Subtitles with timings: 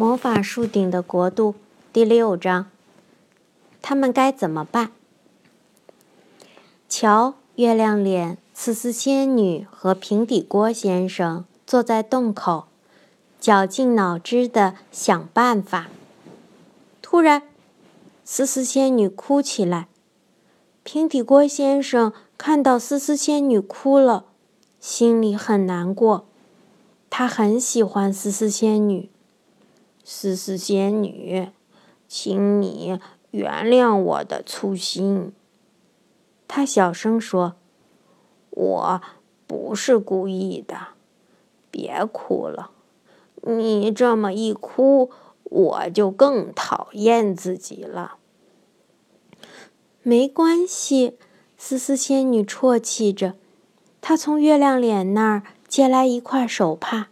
[0.00, 1.56] 魔法树顶的国度
[1.92, 2.70] 第六章，
[3.82, 4.92] 他们该怎么办？
[6.88, 12.64] 瞧，月亮脸、丝丝仙女和平底锅先生坐在洞口，
[13.38, 15.88] 绞尽脑汁的想办法。
[17.02, 17.42] 突然，
[18.24, 19.88] 丝丝仙女哭起来。
[20.82, 24.24] 平底锅先生看到丝丝仙女哭了，
[24.80, 26.24] 心里很难过。
[27.10, 29.10] 他很喜欢丝丝仙女。
[30.02, 31.48] 丝丝仙女，
[32.08, 32.98] 请你
[33.30, 35.32] 原谅我的粗心。
[36.48, 37.54] 他小声说
[38.50, 39.02] ：“我
[39.46, 40.88] 不是故意的，
[41.70, 42.72] 别哭了。
[43.42, 45.10] 你这么一哭，
[45.44, 48.16] 我就更讨厌自己了。”
[50.02, 51.18] 没关系，
[51.56, 53.34] 丝丝仙女啜泣着，
[54.00, 57.10] 她从月亮脸那儿借来一块手帕。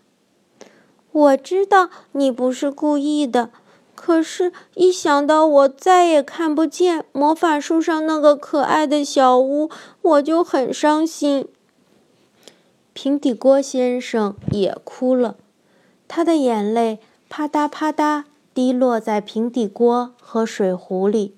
[1.12, 3.50] 我知道你不是故意的，
[3.94, 9.70] 可是，一想到我再也看不见魔法树上那个可爱的小屋，
[10.02, 11.48] 我就很伤心。
[12.92, 15.36] 平底锅先生也哭了，
[16.06, 21.34] 他的眼泪啪嗒啪嗒滴落在平底锅和水壶里。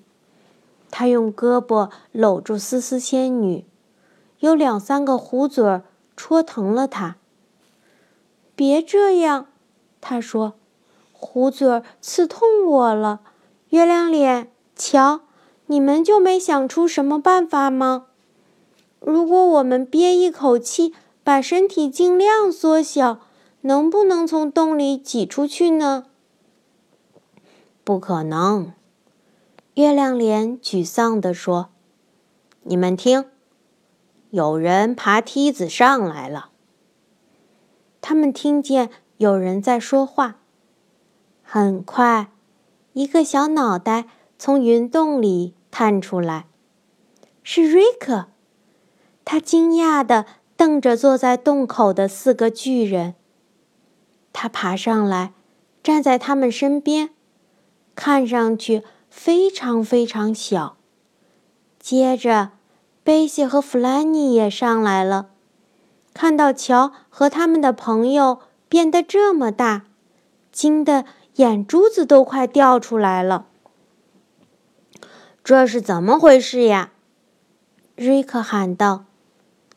[0.89, 3.63] 他用胳膊搂住丝丝仙女，
[4.39, 5.83] 有两三个壶嘴儿
[6.17, 7.15] 戳疼了她。
[8.55, 9.47] 别这样，
[10.01, 10.55] 他说，
[11.13, 13.21] 壶嘴儿刺痛我了。
[13.69, 15.21] 月亮脸，瞧，
[15.67, 18.07] 你们就没想出什么办法吗？
[18.99, 23.19] 如果我们憋一口气，把身体尽量缩小，
[23.61, 26.05] 能不能从洞里挤出去呢？
[27.83, 28.73] 不可能。
[29.75, 31.69] 月亮脸沮丧地说
[32.63, 33.25] ：“你们听，
[34.31, 36.49] 有人爬梯子上来了。”
[38.01, 38.89] 他们听见
[39.21, 40.37] 有人在说话。
[41.43, 42.31] 很快，
[42.93, 44.05] 一个小脑袋
[44.39, 46.47] 从云洞里探出来，
[47.43, 48.29] 是瑞克。
[49.23, 50.25] 他惊讶地
[50.57, 53.13] 瞪着坐在洞口的四个巨人。
[54.33, 55.33] 他爬上来，
[55.83, 57.11] 站在他们身边，
[57.95, 58.83] 看上去。
[59.11, 60.77] 非常非常小。
[61.77, 62.51] 接着，
[63.03, 65.31] 贝西和弗兰尼也上来了。
[66.13, 68.39] 看到乔和他们的朋友
[68.71, 69.83] 变得这么大，
[70.49, 71.03] 惊得
[71.35, 73.47] 眼珠子都快掉出来了。
[75.43, 76.91] 这是怎么回事呀？
[77.97, 79.03] 瑞克喊道：“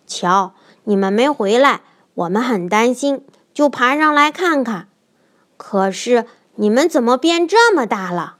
[0.07, 1.81] 乔，你们没回来，
[2.15, 4.87] 我们很担心，就爬上来看看。
[5.57, 8.37] 可是你们怎么变这么大了？”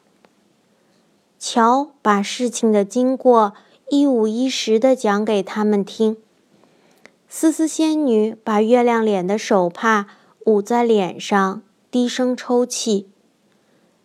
[1.37, 3.55] 乔把事情的经过
[3.91, 6.17] 一五一十的讲给他们听。
[7.29, 10.07] 丝丝仙女把月亮脸的手帕
[10.45, 13.09] 捂在脸上，低声抽泣。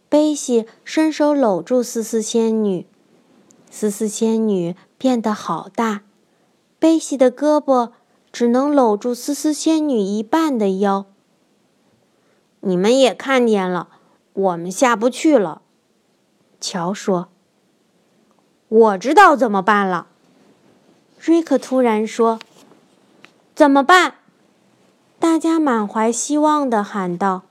[0.07, 2.87] 贝西伸手搂住丝丝仙女，
[3.69, 6.01] 丝丝仙女变得好大，
[6.79, 7.91] 贝西的胳膊
[8.31, 11.05] 只能搂住丝丝仙女一半的腰。
[12.61, 13.89] 你们也看见了，
[14.33, 15.61] 我们下不去了。
[16.59, 17.29] 乔说
[18.67, 20.07] ：“我知道怎么办了。”
[21.19, 22.39] 瑞克突然说
[23.53, 24.15] ：“怎么办？”
[25.19, 27.43] 大家满怀希望地喊道：“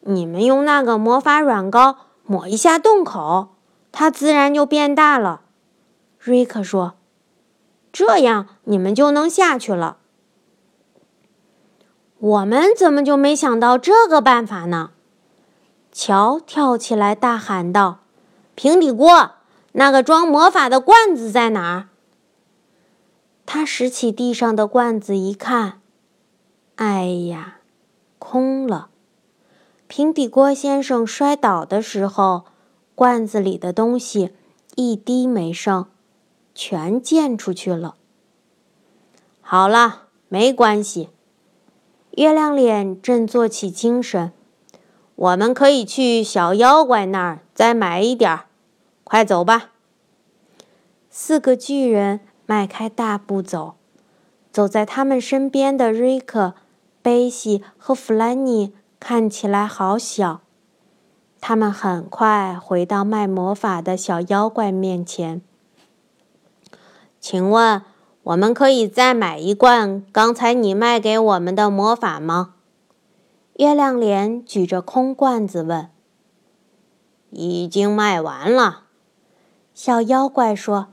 [0.00, 3.48] 你们用那个魔法软膏抹一下洞口，
[3.92, 5.42] 它自然就变大了。”
[6.18, 6.94] 瑞克说
[7.92, 9.98] ：“这样你们就能下去了。”
[12.18, 14.92] 我们怎么就没想到这个办法呢？
[15.92, 17.98] 乔跳起来，大喊道
[18.56, 19.32] ：“平底锅，
[19.72, 21.88] 那个装魔法的罐子在哪儿？”
[23.44, 25.80] 他拾起地上的罐子一看，
[26.76, 27.58] 哎呀，
[28.18, 28.88] 空了！
[29.86, 32.46] 平底锅先生摔倒的时候，
[32.96, 34.32] 罐子里的东西
[34.74, 35.86] 一滴没剩，
[36.52, 37.94] 全溅出去了。
[39.40, 41.10] 好了，没关系。
[42.12, 44.32] 月亮脸振作起精神。
[45.14, 48.46] 我们可以去小妖怪那儿再买一点儿，
[49.04, 49.70] 快走吧！
[51.08, 53.76] 四个巨人迈开大步走，
[54.50, 56.54] 走在他们身边的瑞克、
[57.04, 60.40] 贝西和弗兰尼看起来好小。
[61.38, 65.42] 他们很快回到卖魔法的小妖怪面前。
[67.20, 67.82] 请问，
[68.22, 72.54] 我们可以再买一罐刚才你卖给我们的魔法吗？
[73.56, 75.90] 月亮脸举着空罐子问
[77.28, 78.84] ：“已经卖完了。”
[79.74, 80.86] 小妖怪说：“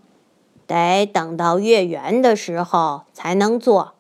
[0.67, 3.93] 得等到月圆的时候才能做，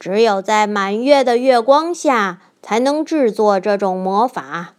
[0.00, 4.74] 只有在满月的月光下才能制作这种魔法。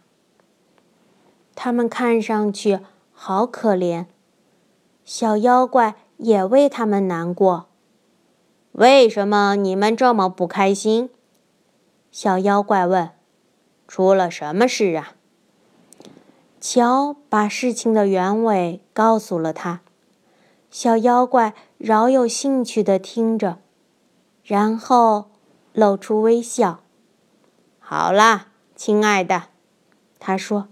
[1.54, 2.80] 他们看上去
[3.12, 4.06] 好可怜，
[5.04, 7.68] 小妖怪也为他们难过。
[8.72, 11.08] 为什么你们这么不开心？
[12.10, 13.10] 小妖怪问
[13.86, 15.14] ：“出了什么事啊？”
[16.60, 19.80] 乔把事情的原委告诉了他。
[20.70, 23.58] 小妖怪饶有兴趣地听着，
[24.42, 25.30] 然后
[25.72, 26.80] 露出微笑。
[27.78, 29.44] “好了，亲爱的，”
[30.18, 30.68] 他说，“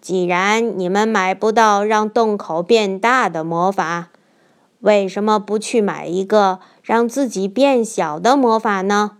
[0.00, 4.08] 既然你们买不到让洞口变大的魔法，
[4.80, 9.18] 为什么不去买一个让自己变小的魔法呢？”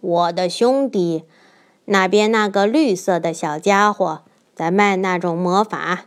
[0.00, 1.24] 我的兄弟，
[1.84, 4.22] 那边那个绿色的小家伙
[4.54, 6.06] 在卖那种魔法。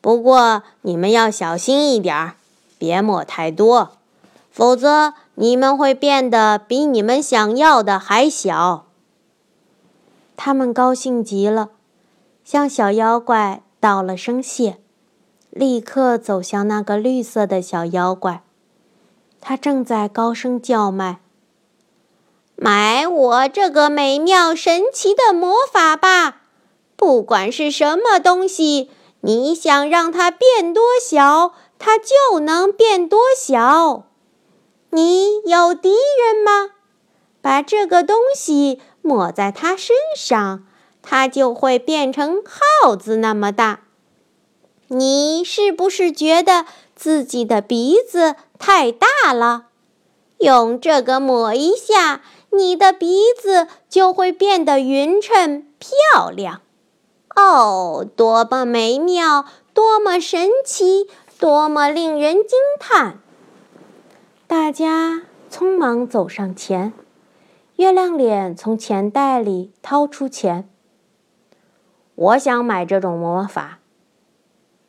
[0.00, 2.34] 不过你们要小心一点儿，
[2.76, 3.92] 别抹太多，
[4.50, 8.84] 否则你们会变得比你们想要的还小。
[10.36, 11.70] 他们高兴极了，
[12.44, 14.76] 向小妖怪道了声谢，
[15.48, 18.42] 立刻走向那个绿色的小妖怪。
[19.40, 21.20] 他正在高声叫卖
[22.54, 26.42] ：“买我这个美妙神奇的魔法吧！
[26.96, 28.90] 不管是什么东西。”
[29.22, 34.04] 你想让它变多小，它就能变多小。
[34.90, 36.70] 你有敌人吗？
[37.40, 40.66] 把这个东西抹在它身上，
[41.00, 43.80] 它就会变成耗子那么大。
[44.88, 46.66] 你是不是觉得
[46.96, 49.66] 自己的鼻子太大了？
[50.38, 56.60] 用这个抹一下，你的鼻子就会变得匀称漂亮。
[57.36, 61.08] 哦，多么美妙，多么神奇，
[61.38, 63.20] 多么令人惊叹！
[64.50, 66.92] 大家匆忙走上前，
[67.76, 70.68] 月亮脸从钱袋里掏出钱。
[72.16, 73.78] 我想买这种魔法，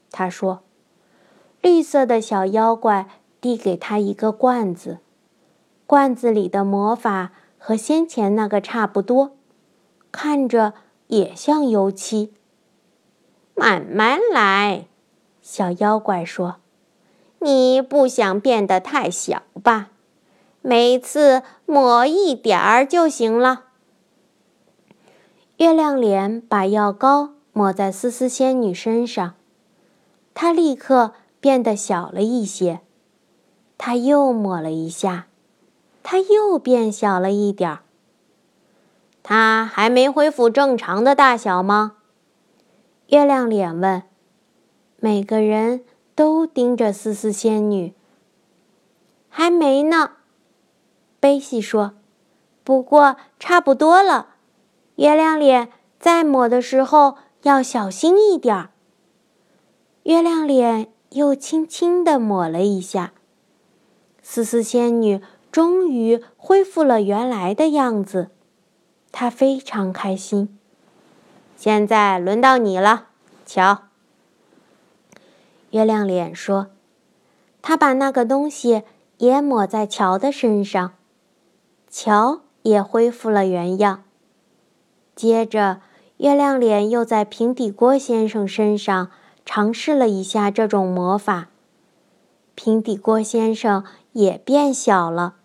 [0.10, 0.64] 他说。
[1.62, 3.08] 绿色的小妖怪
[3.40, 4.98] 递给他一个罐子，
[5.86, 9.38] 罐子里的魔法和先前那个差不多，
[10.12, 10.74] 看着
[11.06, 12.34] 也像油漆。
[13.54, 14.88] 慢慢来，
[15.44, 16.56] 小妖怪说
[17.44, 19.90] ：“你不想变得太小吧？
[20.62, 23.66] 每次抹一点儿就行了。”
[25.58, 29.34] 月亮脸把药膏抹在丝丝仙女身上，
[30.34, 32.82] 她立刻变得小了一些。
[33.78, 35.28] 她又抹了一下，
[36.04, 37.80] 她又变小了一点儿。
[39.24, 41.94] 她还没恢复正常的大小吗？
[43.08, 44.04] 月亮脸问
[45.00, 45.84] ：“每个人
[46.16, 47.94] 都盯着丝丝仙女。
[49.30, 50.12] ”“还没呢。”
[51.20, 51.94] 贝西说
[52.64, 54.36] ，“不过差不多了。”
[54.98, 55.70] 月亮脸
[56.00, 58.70] 再抹的时候要小心一点儿。
[60.04, 63.14] 月亮脸又轻轻地抹了一下，
[64.22, 65.22] 丝丝仙女
[65.52, 68.32] 终于恢复了原来的样子，
[69.12, 70.58] 她非常开心。
[71.56, 73.08] 现在轮到你了，
[73.46, 73.84] 瞧。
[75.72, 76.68] 月亮脸说
[77.62, 78.84] ：“他把那个东西
[79.18, 80.94] 也抹在乔的身上，
[81.90, 84.04] 乔也恢复了原样。
[85.16, 85.82] 接着，
[86.18, 89.12] 月亮脸又在平底锅先生身上
[89.46, 91.50] 尝试了一下这种魔法，
[92.56, 95.36] 平底锅先生也变小了，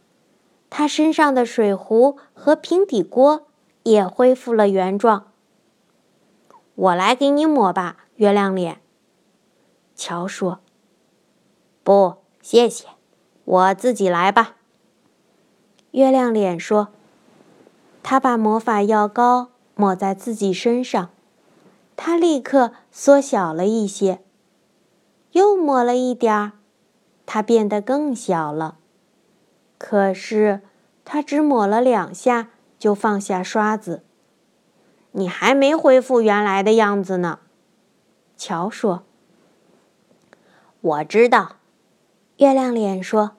[0.69, 3.47] 他身上的水壶和平底锅
[3.85, 5.29] 也恢复了原状。”
[6.75, 8.81] 我来给你抹吧，月亮脸。
[9.97, 10.61] 乔说
[11.83, 12.87] ：“不，谢谢，
[13.45, 14.57] 我自己来吧。”
[15.93, 16.89] 月亮脸说
[18.05, 21.11] ：“他把魔法药膏抹在自己身上，
[21.97, 24.21] 他立刻缩小了一些。
[25.33, 26.53] 又抹了一点儿，
[27.25, 28.77] 他变得更小了。
[29.79, 30.61] 可是
[31.05, 34.03] 他只抹了两下，就放下刷子。”
[35.13, 37.39] 你还没恢复原来的样子呢，
[38.37, 39.03] 乔说。
[40.87, 41.57] 我知道，
[42.37, 43.33] 月亮脸说。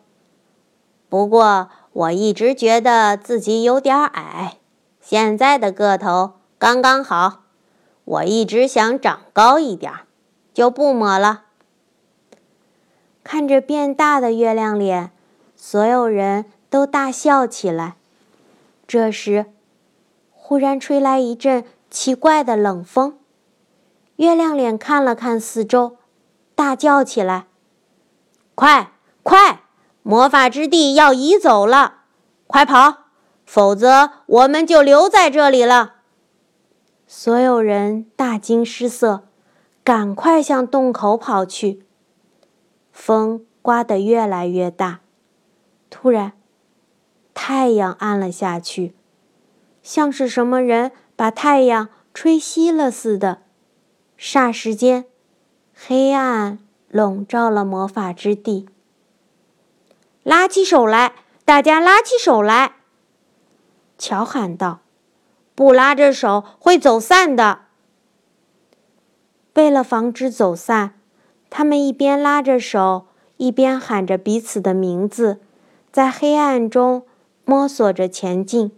[1.08, 4.58] 不过我一直觉得自己有点矮，
[5.00, 7.44] 现在的个头刚刚好。
[8.04, 9.94] 我一直想长高一点，
[10.54, 11.46] 就不抹了。
[13.24, 15.12] 看着变大的月亮脸，
[15.56, 17.96] 所有人都大笑起来。
[18.86, 19.46] 这时。
[20.34, 23.18] 忽然吹来一阵奇怪的冷风，
[24.16, 25.98] 月亮脸看了看四周，
[26.58, 27.46] 大叫起来
[28.56, 29.62] ：“快快，
[30.02, 32.00] 魔法之地要移走了！
[32.48, 33.04] 快跑，
[33.46, 35.98] 否则我们就留在这里了。”
[37.06, 39.28] 所有人大惊失色，
[39.84, 41.86] 赶快向洞口跑去。
[42.92, 45.02] 风刮得越来越大，
[45.92, 46.34] 突然，
[47.36, 48.96] 太阳暗了下去，
[49.84, 53.44] 像是什么人把太阳吹熄了似的。
[54.18, 55.06] 霎时间，
[55.80, 56.58] 黑暗
[56.90, 58.68] 笼罩了魔法之地。
[60.24, 61.14] 拉起手来，
[61.46, 62.78] 大家拉起手来！
[63.98, 64.80] 乔喊道。
[65.56, 67.62] 不拉着手会走散的。
[69.56, 70.94] 为了防止走散，
[71.50, 73.08] 他们一边拉着手，
[73.38, 75.40] 一边喊着彼此的名字，
[75.92, 77.08] 在黑暗中
[77.44, 78.72] 摸索着前进。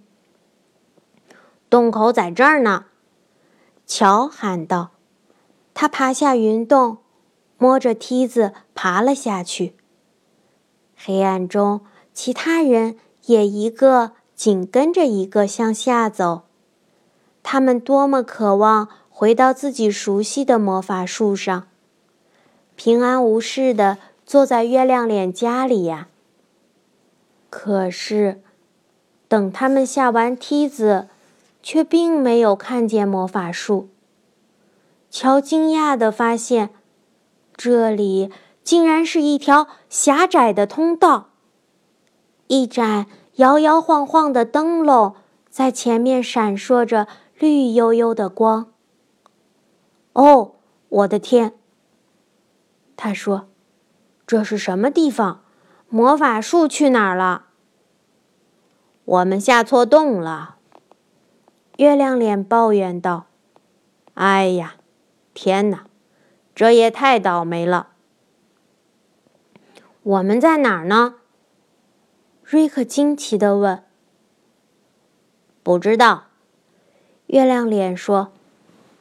[1.70, 2.86] 洞口在这儿呢，
[3.86, 4.92] 乔喊道。
[5.82, 6.98] 他爬下云洞，
[7.58, 9.76] 摸着梯子爬了下去。
[10.94, 11.80] 黑暗中，
[12.14, 16.42] 其他人也一个紧跟着一个向下走。
[17.42, 21.68] 他们多么渴望回到自己熟悉的魔法树上，
[22.76, 26.10] 平安无事的坐在月亮脸家里呀！
[27.50, 28.42] 可是，
[29.30, 31.08] 等他们下完梯子，
[31.64, 33.88] 却并没有看见魔法树。
[35.10, 36.70] 乔惊讶地发现，
[37.56, 38.32] 这里
[38.64, 41.30] 竟然是一条狭窄的通道，
[42.48, 45.16] 一盏摇摇晃晃的灯笼
[45.50, 47.08] 在前面闪烁着。
[47.40, 48.74] 绿油油的光。
[50.12, 50.56] 哦，
[50.90, 51.54] 我的天！
[52.98, 53.48] 他说
[54.28, 55.42] ：“这是什么地方？
[55.88, 57.46] 魔法树去哪儿了？”
[59.06, 60.58] 我们下错洞了。
[61.78, 63.28] 月亮脸抱怨道
[64.16, 64.76] ：“哎呀，
[65.42, 65.86] 天哪，
[66.54, 67.92] 这也太倒霉了！”
[70.04, 71.16] 我们在哪儿呢？
[72.44, 73.82] 瑞克惊奇地问。
[75.64, 76.26] “不知道。”
[77.28, 78.34] 月亮脸说：“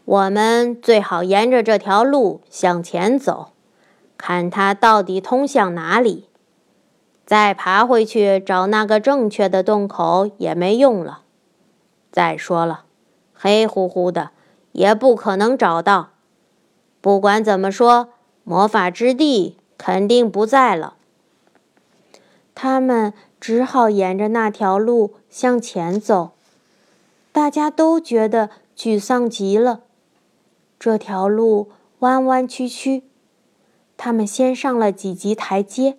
[0.04, 3.50] 我们最好沿着这条路向前走，
[4.16, 6.28] 看它到底通向哪里。
[7.26, 11.22] 再爬回去找那个正确的洞口也没用了。
[12.12, 12.84] 再说了，
[13.34, 14.30] 黑乎乎的，
[14.70, 16.10] 也不可能找到。
[17.00, 18.10] 不管怎么说，
[18.44, 20.96] 魔法之地肯定不在了。”
[22.54, 26.32] 他们只好沿着那条路向前走。
[27.30, 29.82] 大家都觉得沮丧极了。
[30.76, 33.04] 这条路弯弯曲曲，
[33.96, 35.98] 他们先上了几级台阶，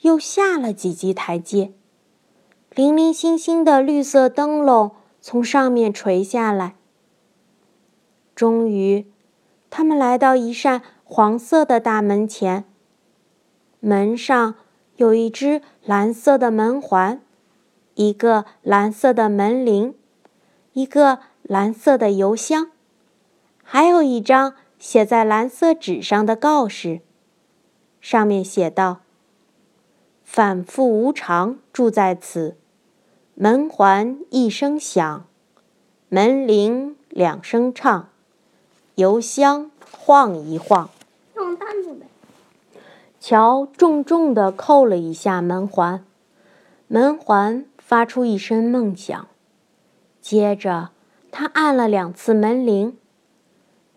[0.00, 1.72] 又下了几级台阶。
[2.74, 4.90] 零零星星的绿色灯笼
[5.20, 6.74] 从上面垂下来。
[8.34, 9.06] 终于，
[9.70, 12.64] 他们来到一扇黄色的大门前。
[13.80, 14.54] 门上
[14.96, 17.20] 有一只蓝色的门环，
[17.94, 19.94] 一个蓝色的门铃。
[20.72, 22.70] 一个蓝色的邮箱，
[23.62, 27.00] 还有一张写在蓝色纸上的告示，
[27.98, 29.00] 上面写道
[30.22, 32.58] ：“反复无常住在此，
[33.32, 35.26] 门环一声响，
[36.10, 38.10] 门铃两声唱，
[38.96, 40.90] 邮箱晃一晃。”
[43.18, 46.04] 乔重重地扣了一下门环，
[46.86, 49.26] 门环发出一声闷响。
[50.20, 50.90] 接着，
[51.32, 52.96] 他按了两次门铃，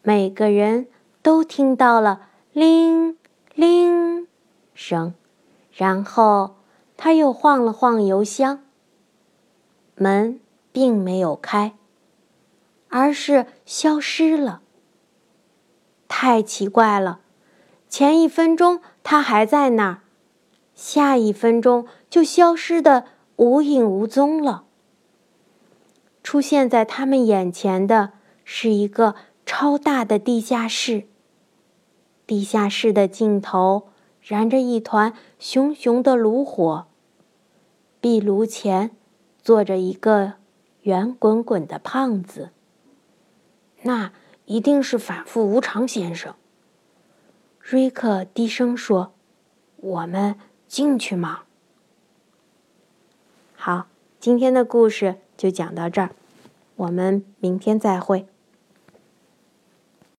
[0.01, 0.87] 每个人
[1.21, 2.21] 都听到了
[2.53, 3.17] “铃
[3.53, 4.27] 铃”
[4.73, 5.13] 声。
[5.71, 6.55] 然后，
[6.97, 8.63] 他又晃了晃邮箱，
[9.95, 10.39] 门
[10.71, 11.73] 并没有开，
[12.89, 14.61] 而是消失了。
[16.09, 17.21] 太奇怪了！
[17.87, 20.01] 前一分钟他还在那儿，
[20.75, 23.05] 下一分钟就消失的
[23.37, 24.65] 无影无踪了。
[26.21, 28.11] 出现在他们眼前的
[28.43, 31.05] 是一个超大的地下室。
[32.27, 33.89] 地下室的尽头
[34.21, 36.85] 燃着一团熊熊的炉火，
[38.01, 38.91] 壁炉前
[39.41, 40.33] 坐着一个
[40.81, 42.51] 圆滚滚的胖子。
[43.81, 44.11] 那
[44.49, 46.33] 一定是反复无常先生。
[47.59, 49.13] 瑞克低声说
[49.77, 51.41] ：“我们进去吗？”
[53.55, 53.85] 好，
[54.19, 56.09] 今天的故事就讲到这儿。
[56.77, 58.25] 我们明天再会。